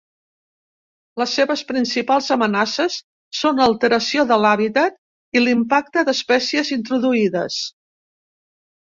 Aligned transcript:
Les 1.21 1.33
seves 1.39 1.61
principals 1.71 2.29
amenaces 2.35 2.95
són 3.39 3.61
l'alteració 3.63 4.25
de 4.31 4.39
l'hàbitat 4.45 4.97
i 5.37 5.43
l'impacte 5.45 6.05
d'espècies 6.09 6.73
introduïdes. 6.79 7.61